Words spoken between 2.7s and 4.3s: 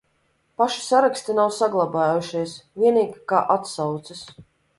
vienīgi kā atsauces.